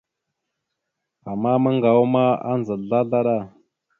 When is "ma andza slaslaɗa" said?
2.13-3.35